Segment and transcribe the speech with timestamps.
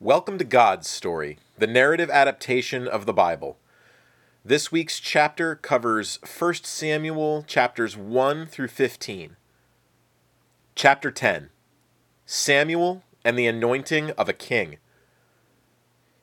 [0.00, 3.58] Welcome to God's Story, the narrative adaptation of the Bible.
[4.44, 9.34] This week's chapter covers 1 Samuel chapters 1 through 15.
[10.76, 11.50] Chapter 10
[12.26, 14.76] Samuel and the Anointing of a King.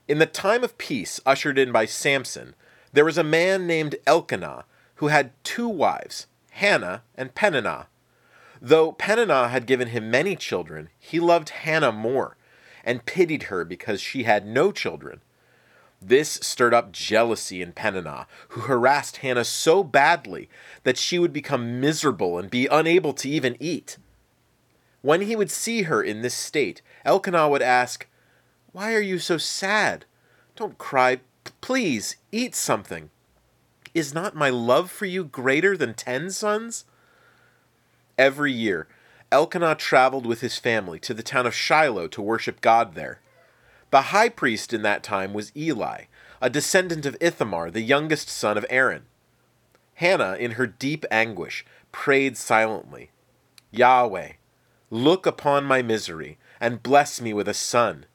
[0.08, 2.56] In the time of peace ushered in by Samson,
[2.94, 4.64] there was a man named Elkanah
[4.96, 7.88] who had two wives, Hannah and Peninnah.
[8.62, 12.38] Though Peninnah had given him many children, he loved Hannah more
[12.86, 15.22] and pitied her because she had no children.
[16.02, 20.50] This stirred up jealousy in Peninnah, who harassed Hannah so badly
[20.84, 23.98] that she would become miserable and be unable to even eat.
[25.02, 28.08] When he would see her in this state, Elkanah would ask,
[28.72, 30.06] Why are you so sad?
[30.56, 31.22] Don't cry.
[31.62, 33.10] Please, eat something.
[33.94, 36.86] Is not my love for you greater than ten sons?
[38.18, 38.88] Every year,
[39.36, 43.20] Elkanah traveled with his family to the town of Shiloh to worship God there.
[43.92, 46.06] The high priest in that time was Eli,
[46.42, 49.08] a descendant of Ithamar, the youngest son of Aaron.
[49.96, 53.12] Hannah, in her deep anguish, prayed silently
[53.72, 54.34] Yahweh,
[54.90, 58.06] look upon my misery, and bless me with a son.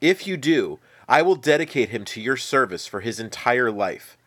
[0.00, 4.18] If you do, I will dedicate him to your service for his entire life.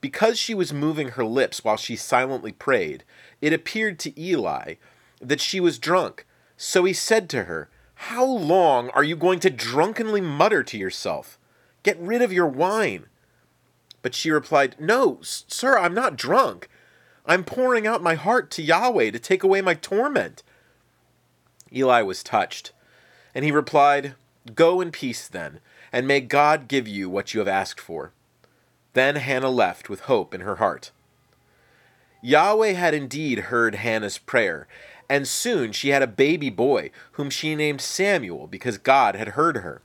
[0.00, 3.04] Because she was moving her lips while she silently prayed,
[3.42, 4.76] it appeared to Eli
[5.20, 6.26] that she was drunk.
[6.56, 11.38] So he said to her, How long are you going to drunkenly mutter to yourself?
[11.82, 13.06] Get rid of your wine.
[14.02, 16.68] But she replied, No, sir, I'm not drunk.
[17.26, 20.42] I'm pouring out my heart to Yahweh to take away my torment.
[21.72, 22.72] Eli was touched,
[23.34, 24.14] and he replied,
[24.54, 25.60] Go in peace then,
[25.92, 28.12] and may God give you what you have asked for.
[28.94, 30.90] Then Hannah left with hope in her heart.
[32.22, 34.66] Yahweh had indeed heard Hannah's prayer,
[35.10, 39.56] and soon she had a baby boy, whom she named Samuel because God had heard
[39.58, 39.82] her.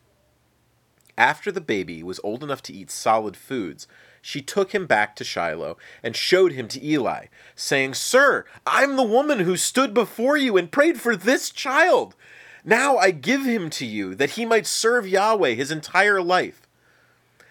[1.17, 3.87] After the baby was old enough to eat solid foods,
[4.21, 7.25] she took him back to Shiloh and showed him to Eli,
[7.55, 12.15] saying, Sir, I'm the woman who stood before you and prayed for this child.
[12.63, 16.67] Now I give him to you, that he might serve Yahweh his entire life.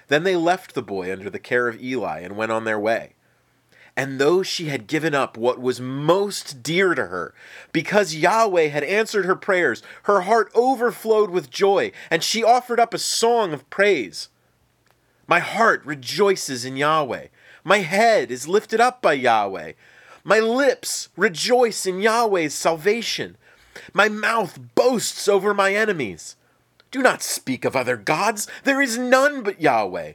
[0.07, 3.14] Then they left the boy under the care of Eli and went on their way.
[3.97, 7.33] And though she had given up what was most dear to her,
[7.73, 12.93] because Yahweh had answered her prayers, her heart overflowed with joy, and she offered up
[12.93, 14.31] a song of praise.
[15.29, 17.29] My heart rejoices in Yahweh.
[17.63, 19.73] My head is lifted up by Yahweh.
[20.25, 23.37] My lips rejoice in Yahweh's salvation.
[23.93, 26.37] My mouth boasts over my enemies.
[26.91, 28.49] Do not speak of other gods.
[28.65, 30.13] There is none but Yahweh.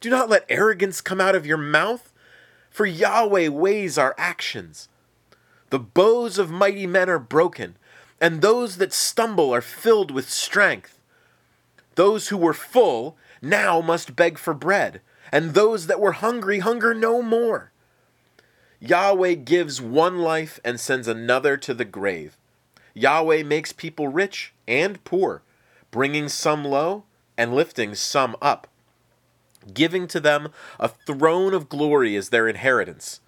[0.00, 2.12] Do not let arrogance come out of your mouth
[2.74, 4.88] for Yahweh weighs our actions.
[5.70, 7.76] The bows of mighty men are broken,
[8.20, 10.98] and those that stumble are filled with strength.
[11.94, 16.92] Those who were full now must beg for bread, and those that were hungry hunger
[16.92, 17.70] no more.
[18.80, 22.36] Yahweh gives one life and sends another to the grave.
[22.92, 25.42] Yahweh makes people rich and poor,
[25.92, 27.04] bringing some low
[27.38, 28.66] and lifting some up
[29.72, 30.48] giving to them
[30.78, 33.20] a throne of glory as their inheritance.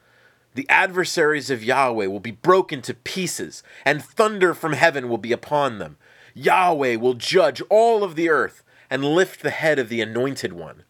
[0.54, 5.32] The adversaries of Yahweh will be broken to pieces, and thunder from heaven will be
[5.32, 5.98] upon them.
[6.34, 10.84] Yahweh will judge all of the earth and lift the head of the anointed one.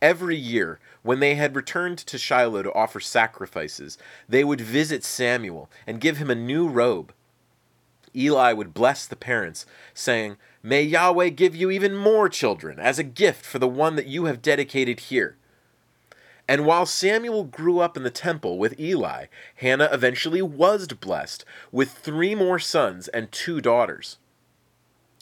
[0.00, 3.98] Every year, when they had returned to Shiloh to offer sacrifices,
[4.28, 7.12] they would visit Samuel and give him a new robe.
[8.14, 9.64] Eli would bless the parents,
[9.94, 14.06] saying, May Yahweh give you even more children as a gift for the one that
[14.06, 15.36] you have dedicated here.
[16.46, 21.90] And while Samuel grew up in the temple with Eli, Hannah eventually was blessed with
[21.90, 24.18] three more sons and two daughters.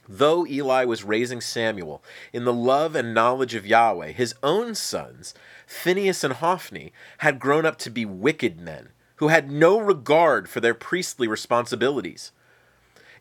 [0.08, 2.02] Though Eli was raising Samuel
[2.32, 5.34] in the love and knowledge of Yahweh, his own sons,
[5.66, 10.60] Phinehas and Hophni, had grown up to be wicked men who had no regard for
[10.60, 12.32] their priestly responsibilities.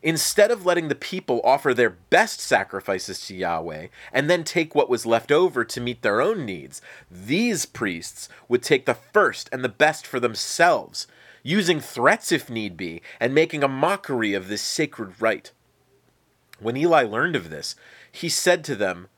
[0.02, 4.88] Instead of letting the people offer their best sacrifices to Yahweh and then take what
[4.88, 6.80] was left over to meet their own needs,
[7.10, 11.06] these priests would take the first and the best for themselves,
[11.42, 15.52] using threats if need be, and making a mockery of this sacred rite.
[16.58, 17.76] When Eli learned of this,
[18.10, 19.08] he said to them,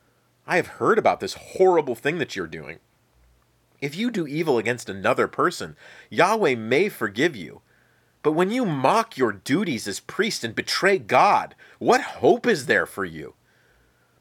[0.48, 2.78] I have heard about this horrible thing that you're doing.
[3.80, 5.76] If you do evil against another person,
[6.10, 7.62] Yahweh may forgive you
[8.22, 12.86] but when you mock your duties as priest and betray God, what hope is there
[12.86, 13.34] for you?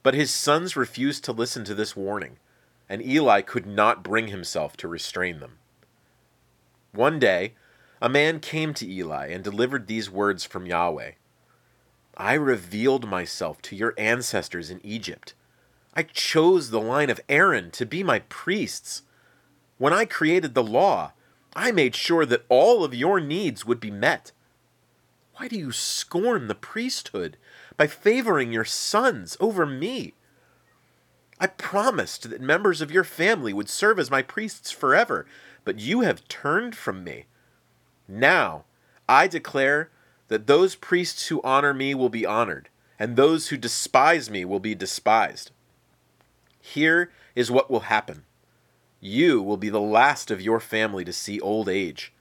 [0.03, 2.37] But his sons refused to listen to this warning,
[2.89, 5.59] and Eli could not bring himself to restrain them.
[6.91, 7.53] One day,
[8.01, 11.11] a man came to Eli and delivered these words from Yahweh
[12.17, 15.33] I revealed myself to your ancestors in Egypt.
[15.93, 19.03] I chose the line of Aaron to be my priests.
[19.77, 21.13] When I created the law,
[21.55, 24.31] I made sure that all of your needs would be met.
[25.35, 27.37] Why do you scorn the priesthood
[27.77, 30.13] by favoring your sons over me?
[31.39, 35.25] I promised that members of your family would serve as my priests forever,
[35.65, 37.25] but you have turned from me.
[38.07, 38.65] Now,
[39.09, 39.89] I declare
[40.27, 42.69] that those priests who honor me will be honored,
[42.99, 45.51] and those who despise me will be despised.
[46.59, 48.25] Here is what will happen
[49.01, 52.13] you will be the last of your family to see old age.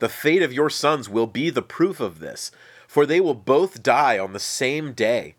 [0.00, 2.50] The fate of your sons will be the proof of this,
[2.86, 5.36] for they will both die on the same day.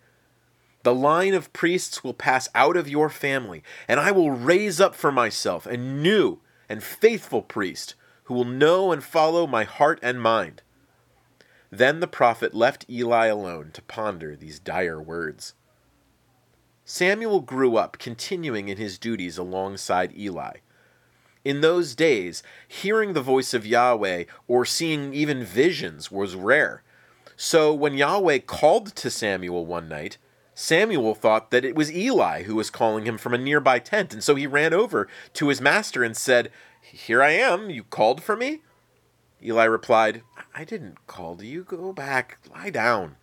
[0.83, 4.95] The line of priests will pass out of your family, and I will raise up
[4.95, 6.39] for myself a new
[6.69, 10.61] and faithful priest who will know and follow my heart and mind.
[11.69, 15.53] Then the prophet left Eli alone to ponder these dire words.
[16.85, 20.57] Samuel grew up, continuing in his duties alongside Eli.
[21.45, 26.83] In those days, hearing the voice of Yahweh or seeing even visions was rare.
[27.37, 30.17] So when Yahweh called to Samuel one night,
[30.53, 34.21] Samuel thought that it was Eli who was calling him from a nearby tent, and
[34.21, 36.51] so he ran over to his master and said,
[36.81, 38.59] Here I am, you called for me?
[39.41, 40.21] Eli replied,
[40.53, 43.15] I didn't call to you, go back, lie down.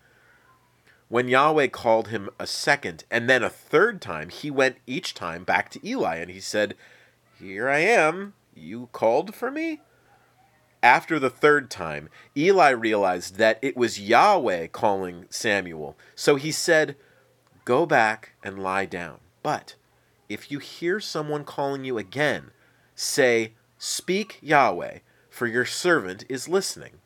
[1.08, 5.44] When Yahweh called him a second and then a third time, he went each time
[5.44, 6.74] back to Eli, and he said,
[7.38, 9.82] Here I am, you called for me?
[10.82, 16.96] After the third time, Eli realized that it was Yahweh calling Samuel, so he said,
[17.66, 19.18] Go back and lie down.
[19.42, 19.74] But
[20.28, 22.52] if you hear someone calling you again,
[22.94, 27.00] say, Speak Yahweh, for your servant is listening.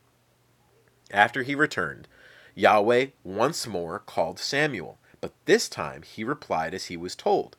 [1.11, 2.07] After he returned,
[2.55, 7.57] Yahweh once more called Samuel, but this time he replied as he was told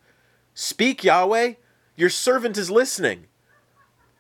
[0.54, 1.56] Speak, Yahweh,
[1.96, 3.28] your servant is listening.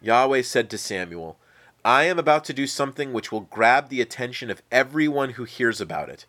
[0.02, 1.38] Yahweh said to Samuel,
[1.84, 5.82] I am about to do something which will grab the attention of everyone who hears
[5.82, 6.26] about it.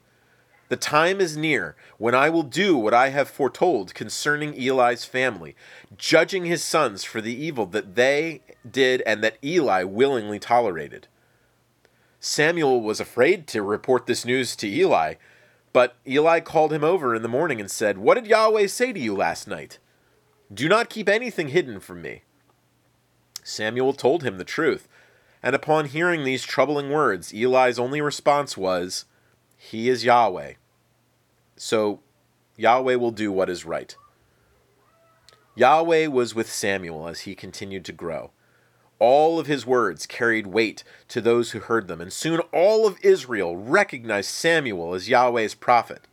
[0.68, 5.54] The time is near when I will do what I have foretold concerning Eli's family,
[5.98, 8.40] judging his sons for the evil that they
[8.70, 11.08] did and that Eli willingly tolerated.
[12.20, 15.14] Samuel was afraid to report this news to Eli,
[15.74, 19.00] but Eli called him over in the morning and said, What did Yahweh say to
[19.00, 19.78] you last night?
[20.52, 22.22] Do not keep anything hidden from me.
[23.42, 24.88] Samuel told him the truth,
[25.42, 29.04] and upon hearing these troubling words, Eli's only response was,
[29.56, 30.54] He is Yahweh.
[31.56, 32.00] So
[32.56, 33.96] Yahweh will do what is right.
[35.54, 38.30] Yahweh was with Samuel as he continued to grow.
[38.98, 42.98] All of his words carried weight to those who heard them, and soon all of
[43.02, 46.06] Israel recognized Samuel as Yahweh's prophet.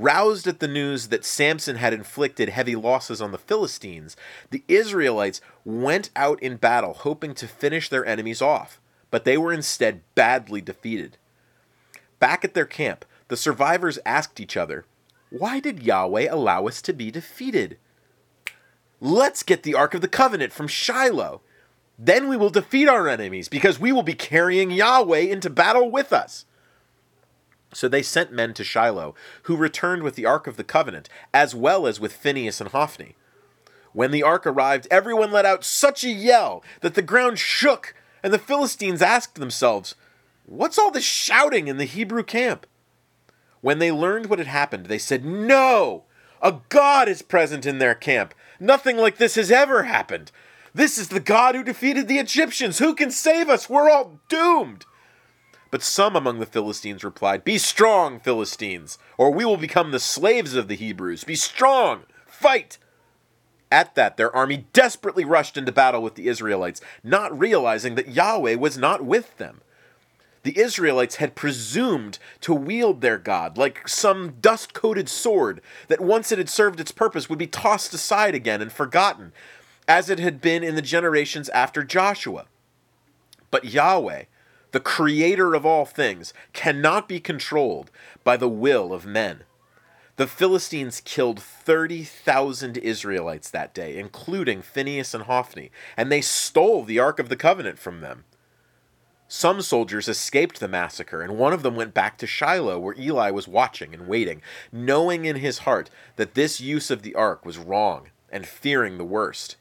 [0.00, 4.16] Roused at the news that Samson had inflicted heavy losses on the Philistines,
[4.48, 8.80] the Israelites went out in battle hoping to finish their enemies off,
[9.10, 11.18] but they were instead badly defeated.
[12.18, 14.86] Back at their camp, the survivors asked each other,
[15.28, 17.76] Why did Yahweh allow us to be defeated?
[19.02, 21.42] Let's get the Ark of the Covenant from Shiloh.
[21.98, 26.10] Then we will defeat our enemies, because we will be carrying Yahweh into battle with
[26.10, 26.46] us.
[27.72, 29.14] So they sent men to Shiloh,
[29.44, 33.16] who returned with the Ark of the Covenant, as well as with Phinehas and Hophni.
[33.92, 38.32] When the ark arrived, everyone let out such a yell that the ground shook, and
[38.32, 39.94] the Philistines asked themselves,
[40.46, 42.66] What's all this shouting in the Hebrew camp?
[43.60, 46.04] When they learned what had happened, they said, No!
[46.42, 48.34] A God is present in their camp.
[48.58, 50.32] Nothing like this has ever happened.
[50.72, 52.78] This is the God who defeated the Egyptians.
[52.78, 53.68] Who can save us?
[53.68, 54.86] We're all doomed.
[55.70, 60.54] But some among the Philistines replied, Be strong, Philistines, or we will become the slaves
[60.54, 61.24] of the Hebrews.
[61.24, 62.02] Be strong!
[62.26, 62.78] Fight!
[63.70, 68.56] At that, their army desperately rushed into battle with the Israelites, not realizing that Yahweh
[68.56, 69.60] was not with them
[70.42, 76.32] the Israelites had presumed to wield their God like some dust coated sword that once
[76.32, 79.32] it had served its purpose would be tossed aside again and forgotten,
[79.86, 82.46] as it had been in the generations after Joshua.
[83.50, 84.24] But Yahweh,
[84.72, 87.90] the creator of all things, cannot be controlled
[88.24, 89.44] by the will of men.
[90.16, 96.98] The Philistines killed 30,000 Israelites that day, including Phinehas and Hophni, and they stole the
[96.98, 98.24] Ark of the Covenant from them.
[99.32, 103.30] Some soldiers escaped the massacre, and one of them went back to Shiloh, where Eli
[103.30, 107.56] was watching and waiting, knowing in his heart that this use of the ark was
[107.56, 109.56] wrong and fearing the worst.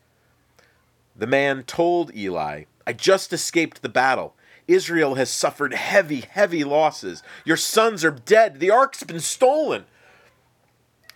[1.16, 4.36] The man told Eli, I just escaped the battle.
[4.70, 7.24] Israel has suffered heavy, heavy losses.
[7.44, 8.60] Your sons are dead.
[8.60, 9.86] The ark's been stolen.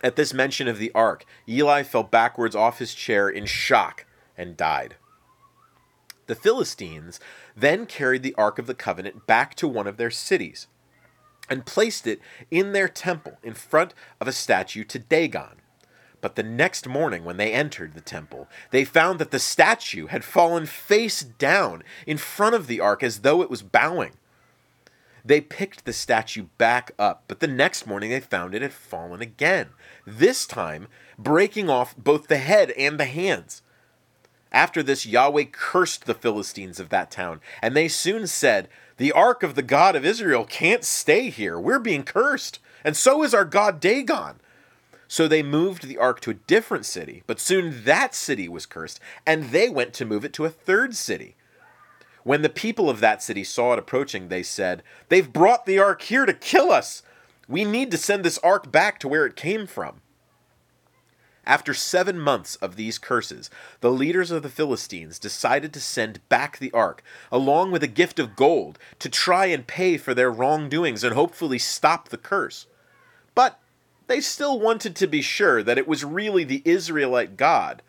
[0.02, 4.04] At this mention of the ark, Eli fell backwards off his chair in shock
[4.36, 4.96] and died.
[6.26, 7.20] The Philistines
[7.56, 10.66] then carried the Ark of the Covenant back to one of their cities
[11.50, 12.20] and placed it
[12.50, 15.60] in their temple in front of a statue to Dagon.
[16.24, 20.24] But the next morning, when they entered the temple, they found that the statue had
[20.24, 24.12] fallen face down in front of the ark as though it was bowing.
[25.22, 29.20] They picked the statue back up, but the next morning they found it had fallen
[29.20, 29.68] again,
[30.06, 30.88] this time
[31.18, 33.60] breaking off both the head and the hands.
[34.50, 39.42] After this, Yahweh cursed the Philistines of that town, and they soon said, The ark
[39.42, 41.60] of the God of Israel can't stay here.
[41.60, 44.40] We're being cursed, and so is our God Dagon.
[45.08, 49.00] So they moved the ark to a different city, but soon that city was cursed,
[49.26, 51.36] and they went to move it to a third city.
[52.22, 56.02] When the people of that city saw it approaching, they said, They've brought the ark
[56.02, 57.02] here to kill us.
[57.46, 60.00] We need to send this ark back to where it came from.
[61.46, 66.58] After seven months of these curses, the leaders of the Philistines decided to send back
[66.58, 71.04] the ark, along with a gift of gold, to try and pay for their wrongdoings
[71.04, 72.66] and hopefully stop the curse.
[73.34, 73.58] But
[74.06, 77.82] they still wanted to be sure that it was really the Israelite God,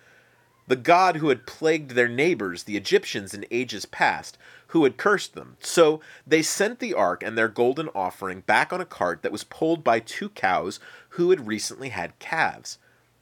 [0.67, 5.35] the God who had plagued their neighbors, the Egyptians, in ages past, who had cursed
[5.35, 5.57] them.
[5.59, 9.43] So they sent the ark and their golden offering back on a cart that was
[9.43, 10.79] pulled by two cows
[11.09, 12.79] who had recently had calves.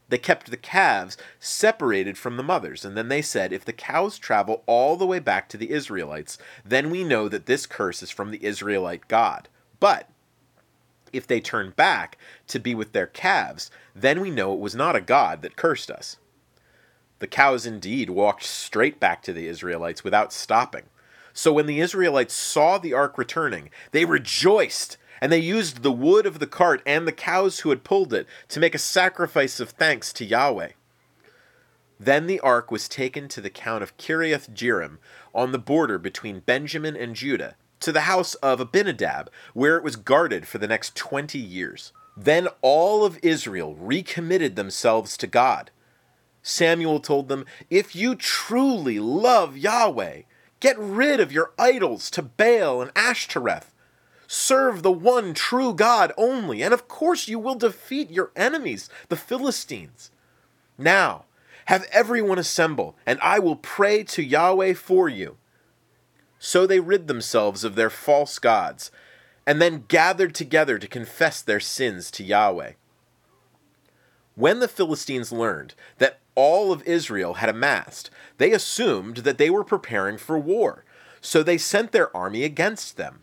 [0.08, 4.18] They kept the calves separated from the mothers, and then they said, If the cows
[4.18, 8.10] travel all the way back to the Israelites, then we know that this curse is
[8.10, 9.48] from the Israelite God.
[9.80, 10.08] But
[11.14, 12.18] if they turn back
[12.48, 15.90] to be with their calves, then we know it was not a God that cursed
[15.90, 16.16] us.
[17.20, 20.84] The cows indeed walked straight back to the Israelites without stopping.
[21.32, 26.26] So when the Israelites saw the ark returning, they rejoiced, and they used the wood
[26.26, 29.70] of the cart and the cows who had pulled it to make a sacrifice of
[29.70, 30.70] thanks to Yahweh.
[31.98, 34.98] Then the ark was taken to the count of Kiriath Jearim
[35.34, 39.96] on the border between Benjamin and Judah, to the house of Abinadab, where it was
[39.96, 41.92] guarded for the next twenty years.
[42.16, 45.70] Then all of Israel recommitted themselves to God.
[46.42, 50.22] Samuel told them, If you truly love Yahweh,
[50.60, 53.72] get rid of your idols to Baal and Ashtoreth.
[54.26, 59.16] Serve the one true God only, and of course you will defeat your enemies, the
[59.16, 60.10] Philistines.
[60.78, 61.24] Now,
[61.66, 65.36] have everyone assemble, and I will pray to Yahweh for you.
[66.44, 68.90] So they rid themselves of their false gods,
[69.46, 72.72] and then gathered together to confess their sins to Yahweh.
[74.34, 79.64] When the Philistines learned that all of Israel had amassed, they assumed that they were
[79.64, 80.84] preparing for war,
[81.22, 83.22] so they sent their army against them.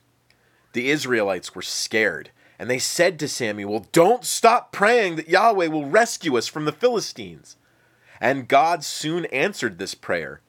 [0.74, 5.86] The Israelites were scared, and they said to Samuel, Don't stop praying that Yahweh will
[5.86, 7.56] rescue us from the Philistines.
[8.20, 10.42] And God soon answered this prayer.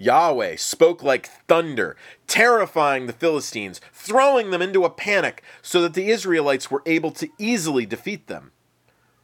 [0.00, 1.96] Yahweh spoke like thunder,
[2.28, 7.28] terrifying the Philistines, throwing them into a panic so that the Israelites were able to
[7.36, 8.52] easily defeat them.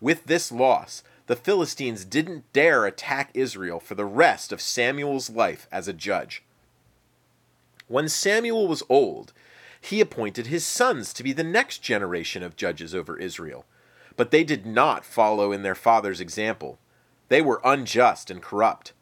[0.00, 5.68] With this loss, the Philistines didn't dare attack Israel for the rest of Samuel's life
[5.70, 6.42] as a judge.
[7.86, 9.32] When Samuel was old,
[9.80, 13.64] he appointed his sons to be the next generation of judges over Israel.
[14.16, 16.78] But they did not follow in their father's example.
[17.28, 18.92] They were unjust and corrupt.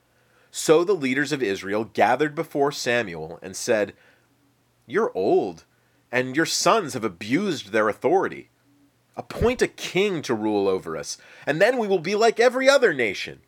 [0.55, 3.95] So the leaders of Israel gathered before Samuel and said,
[4.87, 5.65] You're old,
[6.13, 8.51] and your sons have abused their authority.
[9.17, 11.17] Appoint a king to rule over us,
[11.47, 13.41] and then we will be like every other nation.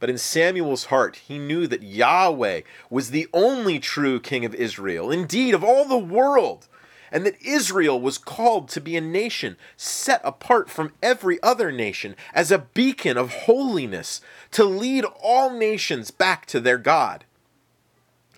[0.00, 5.08] But in Samuel's heart, he knew that Yahweh was the only true king of Israel,
[5.08, 6.66] indeed, of all the world
[7.12, 12.16] and that Israel was called to be a nation set apart from every other nation
[12.34, 17.24] as a beacon of holiness to lead all nations back to their God.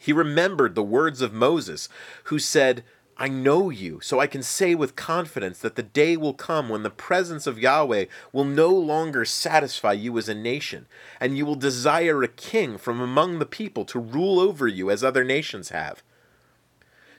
[0.01, 1.89] He remembered the words of Moses,
[2.25, 2.85] who said,
[3.17, 6.83] I know you, so I can say with confidence that the day will come when
[6.83, 10.87] the presence of Yahweh will no longer satisfy you as a nation,
[11.21, 15.05] and you will desire a king from among the people to rule over you as
[15.05, 16.03] other nations have.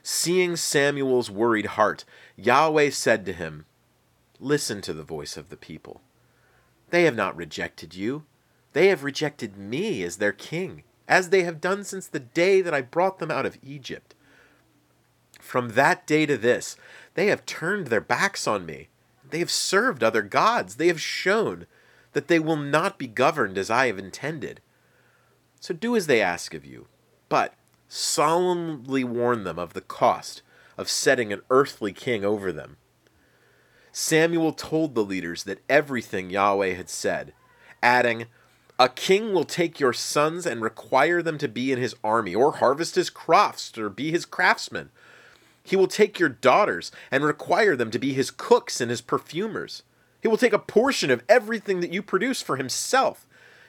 [0.08, 2.04] Seeing Samuel's worried heart,
[2.36, 3.66] Yahweh said to him,
[4.38, 6.00] Listen to the voice of the people.
[6.90, 8.24] They have not rejected you.
[8.72, 12.72] They have rejected me as their king, as they have done since the day that
[12.72, 14.14] I brought them out of Egypt.
[15.40, 16.76] From that day to this,
[17.14, 18.86] they have turned their backs on me.
[19.28, 20.76] They have served other gods.
[20.76, 21.66] They have shown
[22.12, 24.60] that they will not be governed as I have intended.
[25.58, 26.86] So do as they ask of you.
[27.28, 27.54] But
[27.88, 30.42] solemnly warned them of the cost
[30.78, 32.76] of setting an earthly king over them.
[33.92, 37.32] Samuel told the leaders that everything Yahweh had said,
[37.82, 38.26] adding,
[38.78, 42.52] A king will take your sons and require them to be in his army, or
[42.52, 44.90] harvest his crops, or be his craftsmen.
[45.62, 49.82] He will take your daughters and require them to be his cooks and his perfumers.
[50.20, 53.25] He will take a portion of everything that you produce for himself.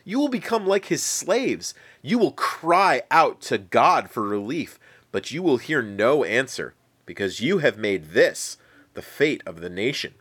[0.08, 1.74] You will become like his slaves.
[2.02, 4.80] You will cry out to God for relief,
[5.12, 8.56] but you will hear no answer, because you have made this
[8.94, 10.14] the fate of the nation.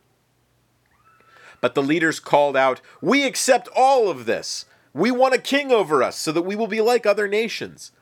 [1.61, 4.65] But the leaders called out, We accept all of this.
[4.91, 7.93] We want a king over us so that we will be like other nations.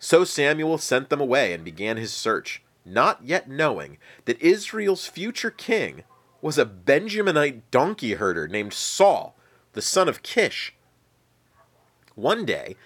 [0.00, 5.52] So Samuel sent them away and began his search, not yet knowing that Israel's future
[5.52, 6.02] king
[6.40, 9.36] was a Benjaminite donkey herder named Saul,
[9.74, 10.74] the son of Kish.
[12.14, 12.76] One day,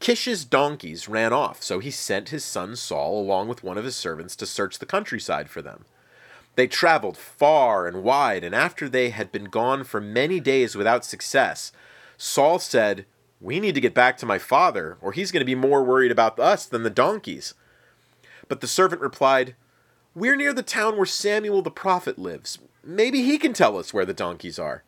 [0.00, 3.94] Kish's donkeys ran off, so he sent his son Saul along with one of his
[3.94, 5.84] servants to search the countryside for them.
[6.56, 11.04] They traveled far and wide, and after they had been gone for many days without
[11.04, 11.72] success,
[12.16, 13.06] Saul said,
[13.40, 16.12] We need to get back to my father, or he's going to be more worried
[16.12, 17.54] about us than the donkeys.
[18.48, 19.54] But the servant replied,
[20.14, 22.58] We're near the town where Samuel the prophet lives.
[22.84, 24.82] Maybe he can tell us where the donkeys are.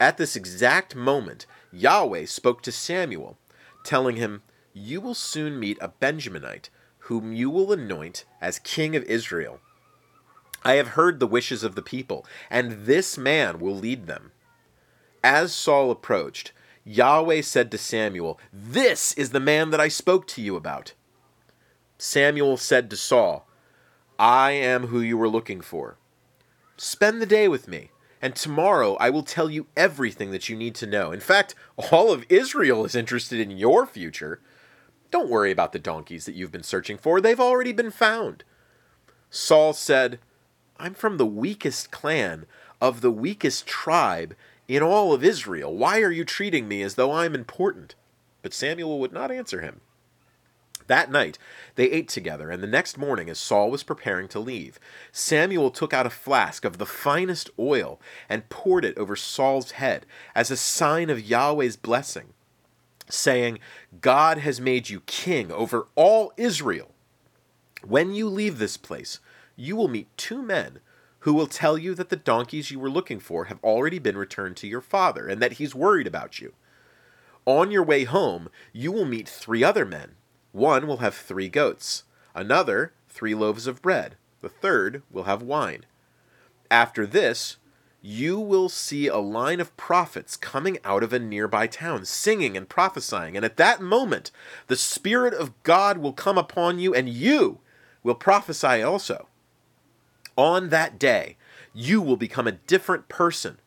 [0.00, 3.36] At this exact moment, Yahweh spoke to Samuel,
[3.84, 6.68] telling him, You will soon meet a Benjaminite,
[7.00, 9.60] whom you will anoint as king of Israel.
[10.64, 14.30] I have heard the wishes of the people, and this man will lead them.
[15.22, 16.52] As Saul approached,
[16.84, 20.92] Yahweh said to Samuel, This is the man that I spoke to you about.
[21.98, 23.48] Samuel said to Saul,
[24.18, 25.96] I am who you were looking for.
[26.76, 27.90] Spend the day with me,
[28.24, 31.12] and tomorrow I will tell you everything that you need to know.
[31.12, 31.54] In fact,
[31.92, 34.40] all of Israel is interested in your future.
[35.10, 38.42] Don't worry about the donkeys that you've been searching for, they've already been found.
[39.28, 40.20] Saul said,
[40.78, 42.46] I'm from the weakest clan
[42.80, 44.34] of the weakest tribe
[44.68, 45.76] in all of Israel.
[45.76, 47.94] Why are you treating me as though I'm important?
[48.40, 49.82] But Samuel would not answer him.
[50.86, 51.38] That night
[51.76, 54.78] they ate together, and the next morning, as Saul was preparing to leave,
[55.12, 60.04] Samuel took out a flask of the finest oil and poured it over Saul's head
[60.34, 62.34] as a sign of Yahweh's blessing,
[63.08, 63.58] saying,
[64.00, 66.90] God has made you king over all Israel.
[67.82, 69.20] When you leave this place,
[69.56, 70.80] you will meet two men
[71.20, 74.56] who will tell you that the donkeys you were looking for have already been returned
[74.58, 76.52] to your father and that he's worried about you.
[77.46, 80.16] On your way home, you will meet three other men.
[80.54, 85.84] One will have three goats, another, three loaves of bread, the third will have wine.
[86.70, 87.56] After this,
[88.00, 92.68] you will see a line of prophets coming out of a nearby town, singing and
[92.68, 93.34] prophesying.
[93.34, 94.30] And at that moment,
[94.68, 97.58] the Spirit of God will come upon you, and you
[98.04, 99.26] will prophesy also.
[100.36, 101.36] On that day,
[101.72, 103.58] you will become a different person.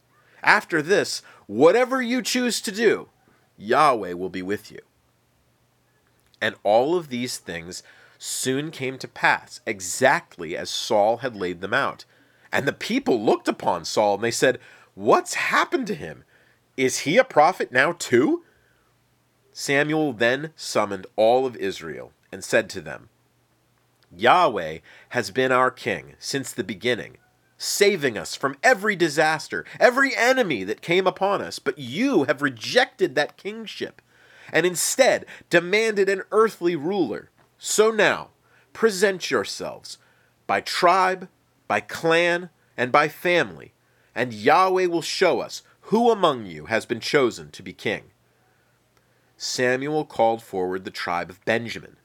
[0.41, 3.10] After this, whatever you choose to do,
[3.58, 4.80] Yahweh will be with you.
[6.41, 7.84] And all of these things
[8.17, 12.06] soon came to pass, exactly as Saul had laid them out.
[12.52, 14.60] And the people looked upon Saul and they said,
[14.95, 16.23] What's happened to him?
[16.76, 18.43] Is he a prophet now too?
[19.52, 23.10] Samuel then summoned all of Israel and said to them,
[24.15, 27.17] Yahweh has been our king since the beginning,
[27.58, 31.60] saving us from every disaster, every enemy that came upon us.
[31.60, 34.02] But you have rejected that kingship
[34.51, 37.29] and instead demanded an earthly ruler.
[37.57, 38.29] So now,
[38.73, 39.97] present yourselves
[40.45, 41.29] by tribe,
[41.67, 43.73] by clan, and by family,
[44.13, 48.12] and Yahweh will show us who among you has been chosen to be king.
[49.36, 51.97] Samuel called forward the tribe of Benjamin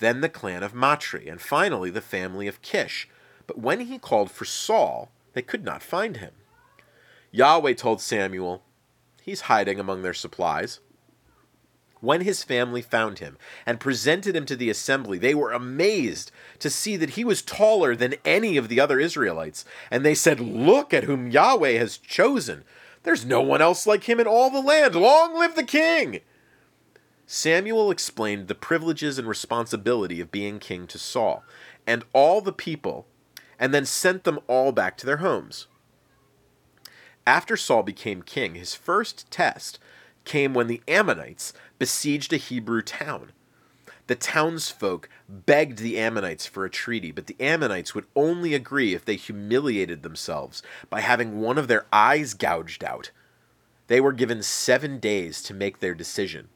[0.00, 3.08] then the clan of Matri, and finally the family of Kish.
[3.46, 6.32] But when he called for Saul, they could not find him.
[7.30, 8.62] Yahweh told Samuel,
[9.22, 10.80] He's hiding among their supplies.
[12.00, 13.36] When his family found him
[13.66, 17.94] and presented him to the assembly, they were amazed to see that he was taller
[17.94, 19.64] than any of the other Israelites.
[19.90, 22.64] And they said, Look at whom Yahweh has chosen.
[23.02, 24.94] There's no one else like him in all the land.
[24.94, 26.20] Long live the king!
[27.26, 31.44] Samuel explained the privileges and responsibility of being king to Saul
[31.86, 33.06] and all the people,
[33.58, 35.66] and then sent them all back to their homes.
[37.26, 39.78] After Saul became king, his first test
[40.30, 43.32] came when the Ammonites besieged a Hebrew town.
[44.06, 49.04] The townsfolk begged the Ammonites for a treaty, but the Ammonites would only agree if
[49.04, 53.10] they humiliated themselves by having one of their eyes gouged out.
[53.88, 56.48] They were given seven days to make their decision.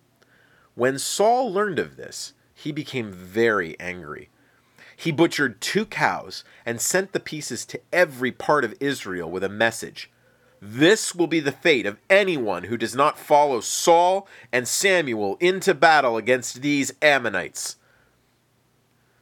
[0.77, 4.31] When Saul learned of this, he became very angry.
[4.97, 9.49] He butchered two cows and sent the pieces to every part of Israel with a
[9.49, 10.13] message
[10.67, 15.75] This will be the fate of anyone who does not follow Saul and Samuel into
[15.75, 17.77] battle against these Ammonites.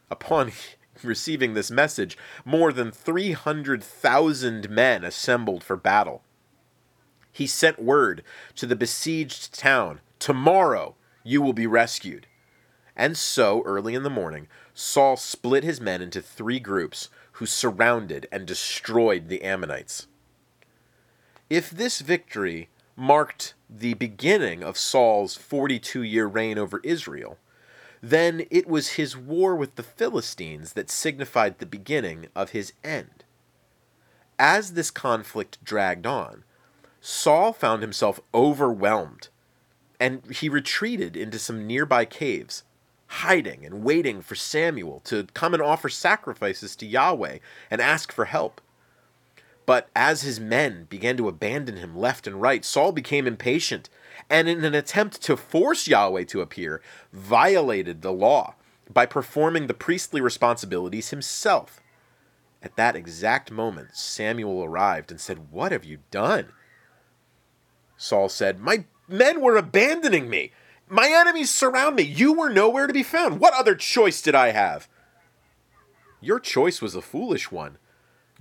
[0.08, 0.52] Upon
[1.02, 6.22] receiving this message, more than 300,000 men assembled for battle.
[7.32, 8.22] He sent word
[8.54, 12.28] to the besieged town Tomorrow you will be rescued.
[12.94, 18.28] And so, early in the morning, Saul split his men into three groups who surrounded
[18.30, 20.06] and destroyed the Ammonites.
[21.52, 27.36] If this victory marked the beginning of Saul's 42 year reign over Israel,
[28.00, 33.24] then it was his war with the Philistines that signified the beginning of his end.
[34.38, 36.44] As this conflict dragged on,
[37.02, 39.28] Saul found himself overwhelmed,
[40.00, 42.62] and he retreated into some nearby caves,
[43.08, 48.24] hiding and waiting for Samuel to come and offer sacrifices to Yahweh and ask for
[48.24, 48.61] help.
[49.64, 53.88] But as his men began to abandon him left and right, Saul became impatient
[54.28, 58.54] and, in an attempt to force Yahweh to appear, violated the law
[58.92, 61.80] by performing the priestly responsibilities himself.
[62.62, 66.48] At that exact moment, Samuel arrived and said, What have you done?
[67.96, 70.52] Saul said, My men were abandoning me.
[70.88, 72.02] My enemies surround me.
[72.02, 73.40] You were nowhere to be found.
[73.40, 74.88] What other choice did I have?
[76.20, 77.78] Your choice was a foolish one.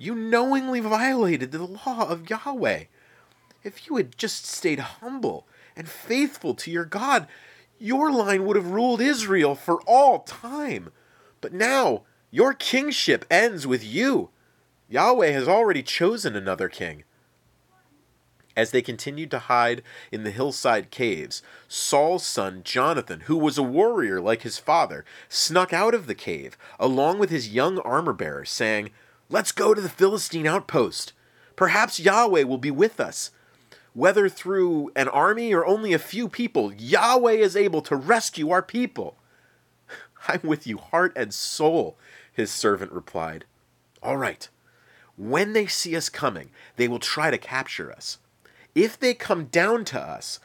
[0.01, 2.85] You knowingly violated the law of Yahweh.
[3.63, 7.27] If you had just stayed humble and faithful to your God,
[7.77, 10.89] your line would have ruled Israel for all time.
[11.39, 14.31] But now, your kingship ends with you.
[14.89, 17.03] Yahweh has already chosen another king.
[18.57, 23.63] As they continued to hide in the hillside caves, Saul's son Jonathan, who was a
[23.63, 28.45] warrior like his father, snuck out of the cave along with his young armor bearer,
[28.45, 28.89] saying,
[29.31, 31.13] Let's go to the Philistine outpost.
[31.55, 33.31] Perhaps Yahweh will be with us.
[33.93, 38.61] Whether through an army or only a few people, Yahweh is able to rescue our
[38.61, 39.15] people.
[40.27, 41.97] I'm with you, heart and soul,
[42.33, 43.45] his servant replied.
[44.03, 44.49] All right.
[45.15, 48.17] When they see us coming, they will try to capture us.
[48.75, 50.41] If they come down to us,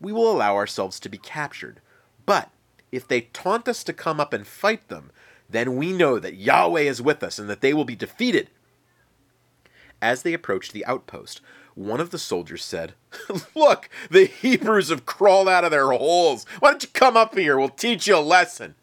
[0.00, 1.80] we will allow ourselves to be captured.
[2.24, 2.50] But
[2.92, 5.10] if they taunt us to come up and fight them,
[5.48, 8.50] then we know that Yahweh is with us and that they will be defeated.
[10.00, 11.40] As they approached the outpost,
[11.74, 12.94] one of the soldiers said,
[13.54, 16.44] Look, the Hebrews have crawled out of their holes.
[16.60, 17.58] Why don't you come up here?
[17.58, 18.74] We'll teach you a lesson.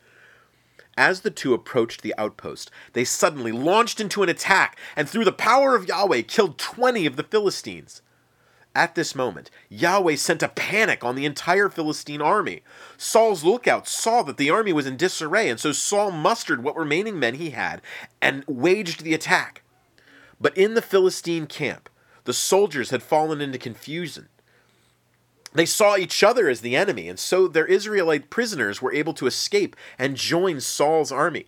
[0.98, 5.34] As the two approached the outpost, they suddenly launched into an attack and, through the
[5.34, 8.02] power of Yahweh, killed 20 of the Philistines.
[8.76, 12.62] At this moment, Yahweh sent a panic on the entire Philistine army.
[12.98, 17.18] Saul's lookouts saw that the army was in disarray, and so Saul mustered what remaining
[17.18, 17.82] men he had
[18.22, 19.62] and waged the attack.
[20.42, 21.90] But in the Philistine camp,
[22.26, 24.28] the soldiers had fallen into confusion.
[25.54, 29.28] They saw each other as the enemy, and so their Israelite prisoners were able to
[29.28, 31.46] escape and join Saul's army.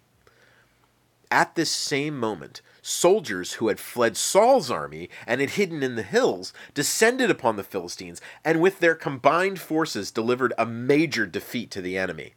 [1.30, 6.04] At this same moment, soldiers who had fled Saul's army and had hidden in the
[6.04, 11.82] hills descended upon the Philistines and with their combined forces delivered a major defeat to
[11.82, 12.34] the enemy.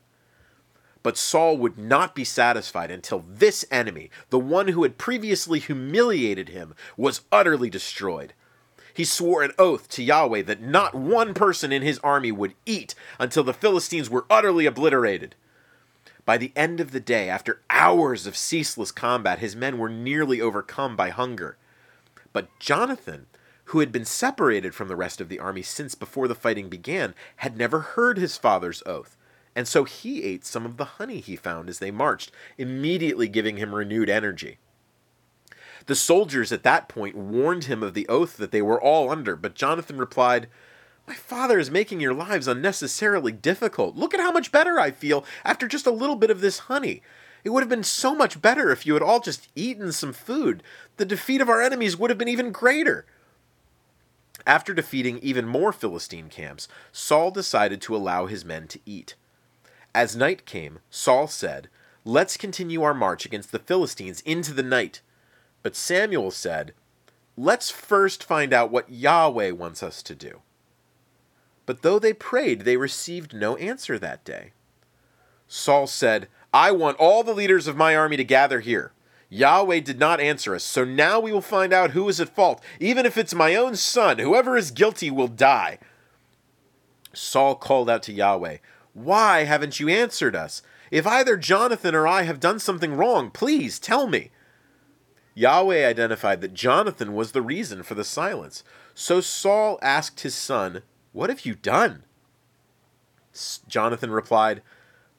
[1.03, 6.49] But Saul would not be satisfied until this enemy, the one who had previously humiliated
[6.51, 8.35] him, was utterly destroyed.
[8.93, 12.95] He swore an oath to Yahweh that not one person in his army would eat
[13.19, 15.37] until the Philistines were utterly obliterated.
[16.31, 20.41] By the end of the day, after hours of ceaseless combat, his men were nearly
[20.41, 21.57] overcome by hunger.
[22.33, 23.27] But Jonathan,
[23.65, 27.17] who had been separated from the rest of the army since before the fighting began,
[27.39, 29.17] had never heard his father's oath
[29.57, 33.57] and so he ate some of the honey he found as they marched, immediately giving
[33.57, 34.59] him renewed energy.
[35.87, 39.35] The soldiers at that point warned him of the oath that they were all under,
[39.35, 40.47] but Jonathan replied,
[41.11, 43.97] My father is making your lives unnecessarily difficult.
[43.97, 47.03] Look at how much better I feel after just a little bit of this honey.
[47.43, 50.63] It would have been so much better if you had all just eaten some food.
[50.99, 53.07] The defeat of our enemies would have been even greater.
[54.47, 59.17] After defeating even more Philistine camps, Saul decided to allow his men to eat.
[59.93, 61.69] As night came, Saul said,
[62.05, 65.01] Let's continue our march against the Philistines into the night.
[65.65, 66.73] But Samuel said,
[67.37, 70.43] Let's first find out what Yahweh wants us to do.
[71.71, 74.51] But though they prayed, they received no answer that day.
[75.47, 78.91] Saul said, I want all the leaders of my army to gather here.
[79.29, 82.61] Yahweh did not answer us, so now we will find out who is at fault.
[82.81, 85.79] Even if it's my own son, whoever is guilty will die.
[87.13, 88.57] Saul called out to Yahweh,
[88.93, 90.63] why haven't you answered us?
[90.91, 94.33] If either Jonathan or I have done something wrong, please tell me.
[95.37, 98.65] Yahweh identified that Jonathan was the reason for the silence.
[98.93, 102.05] So Saul asked his son, What have you done?
[103.69, 104.63] Jonathan replied,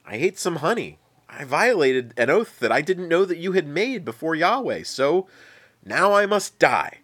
[0.06, 0.99] I ate some honey.
[1.30, 5.27] I violated an oath that I didn't know that you had made before Yahweh, so
[5.86, 6.99] now I must die.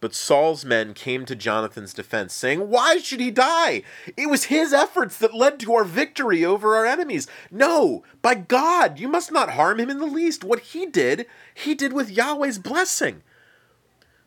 [0.00, 3.82] But Saul's men came to Jonathan's defense, saying, Why should he die?
[4.16, 7.26] It was his efforts that led to our victory over our enemies.
[7.50, 10.44] No, by God, you must not harm him in the least.
[10.44, 13.22] What he did, he did with Yahweh's blessing.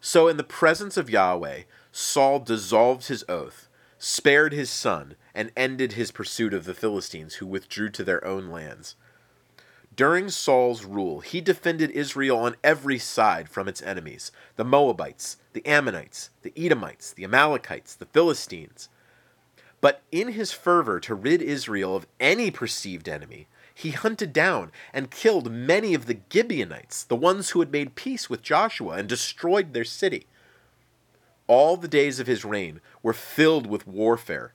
[0.02, 5.94] So, in the presence of Yahweh, Saul dissolved his oath, spared his son, and ended
[5.94, 8.96] his pursuit of the Philistines, who withdrew to their own lands.
[9.94, 15.66] During Saul's rule, he defended Israel on every side from its enemies the Moabites, the
[15.66, 18.88] Ammonites, the Edomites, the Amalekites, the Philistines.
[19.82, 25.12] But in his fervor to rid Israel of any perceived enemy, he hunted down and
[25.12, 29.74] killed many of the Gibeonites, the ones who had made peace with Joshua, and destroyed
[29.74, 30.28] their city.
[31.52, 34.54] All the days of his reign were filled with warfare,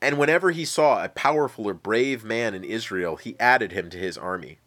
[0.00, 3.98] and whenever he saw a powerful or brave man in Israel, he added him to
[3.98, 4.58] his army.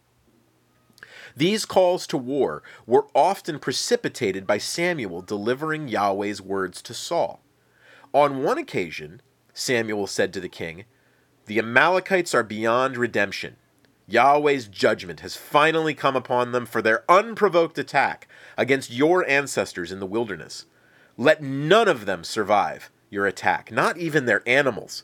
[1.35, 7.41] These calls to war were often precipitated by Samuel delivering Yahweh's words to Saul.
[8.13, 9.19] On one occasion,
[9.51, 10.85] Samuel said to the king,
[11.47, 13.55] The Amalekites are beyond redemption.
[14.05, 19.99] Yahweh's judgment has finally come upon them for their unprovoked attack against your ancestors in
[19.99, 20.67] the wilderness.
[21.21, 25.03] Let none of them survive your attack, not even their animals.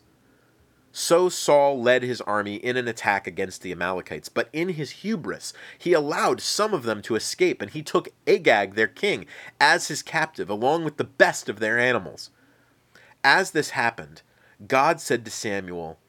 [0.92, 5.54] So Saul led his army in an attack against the Amalekites, but in his hubris
[5.78, 9.28] he allowed some of them to escape, and he took Agag, their king,
[9.62, 12.32] as his captive, along with the best of their animals.
[13.24, 14.24] As this happened,
[14.68, 16.00] God said to Samuel,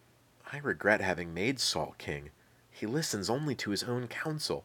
[0.50, 2.30] I regret having made Saul king.
[2.70, 4.64] He listens only to his own counsel.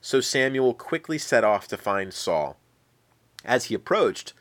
[0.00, 2.56] So Samuel quickly set off to find Saul.
[3.44, 4.32] As he approached,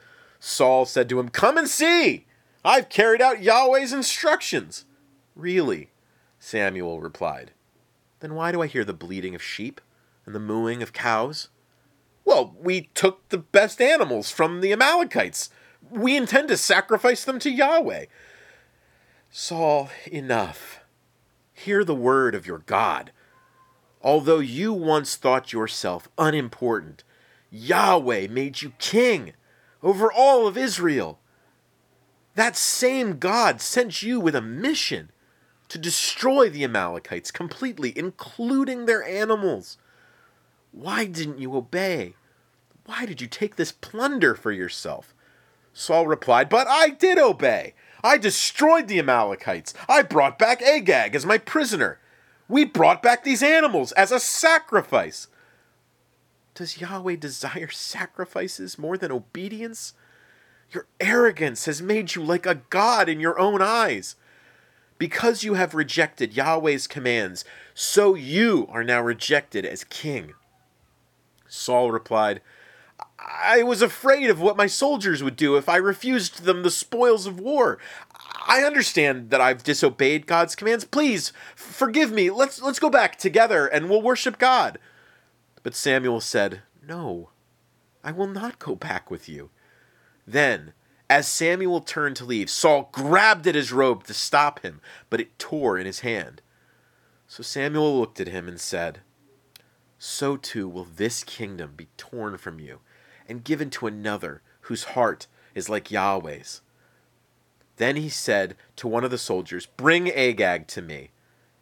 [0.46, 2.26] Saul said to him, Come and see!
[2.66, 4.84] I've carried out Yahweh's instructions.
[5.38, 5.92] Really?
[6.38, 7.52] Samuel replied.
[8.20, 9.80] Then why do I hear the bleating of sheep
[10.26, 11.48] and the mooing of cows?
[12.26, 15.50] Well, we took the best animals from the Amalekites.
[15.90, 18.08] We intend to sacrifice them to Yahweh.
[19.32, 20.82] Saul, enough.
[21.54, 23.14] Hear the word of your God.
[24.02, 27.06] Although you once thought yourself unimportant,
[27.50, 29.34] Yahweh made you king
[29.84, 31.20] over all of Israel.
[32.36, 35.12] That same God sent you with a mission
[35.70, 39.78] to destroy the Amalekites completely, including their animals.
[40.72, 42.16] Why didn't you obey?
[42.86, 45.14] Why did you take this plunder for yourself?
[45.74, 47.74] Saul replied, But I did obey.
[48.04, 49.74] I destroyed the Amalekites.
[49.88, 52.00] I brought back Agag as my prisoner.
[52.50, 55.28] We brought back these animals as a sacrifice.
[56.56, 59.94] Does Yahweh desire sacrifices more than obedience?
[60.72, 64.16] Your arrogance has made you like a god in your own eyes.
[65.00, 70.34] Because you have rejected Yahweh's commands, so you are now rejected as king.
[71.48, 72.42] Saul replied,
[73.20, 77.26] I was afraid of what my soldiers would do if I refused them the spoils
[77.26, 77.80] of war.
[78.48, 80.86] I understand that I've disobeyed God's commands.
[80.86, 82.30] Please forgive me.
[82.30, 84.78] Let's let's go back together and we'll worship God.
[85.64, 87.30] But Samuel said, "No.
[88.04, 89.50] I will not go back with you."
[90.28, 90.74] Then
[91.10, 95.38] as Samuel turned to leave, Saul grabbed at his robe to stop him, but it
[95.38, 96.42] tore in his hand.
[97.28, 99.02] So Samuel looked at him and said,
[100.00, 102.80] So too will this kingdom be torn from you
[103.28, 106.62] and given to another whose heart is like Yahweh's.
[107.78, 111.12] Then he said to one of the soldiers, Bring Agag to me.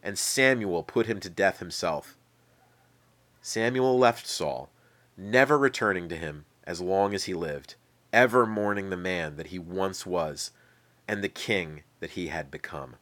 [0.03, 2.17] And Samuel put him to death himself.
[3.41, 4.69] Samuel left Saul,
[5.17, 7.75] never returning to him as long as he lived
[8.13, 10.51] ever mourning the man that he once was
[11.07, 12.95] and the king that he had become.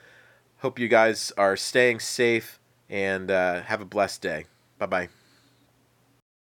[0.61, 4.47] Hope you guys are staying safe and uh, have a blessed day.
[4.79, 5.09] Bye bye.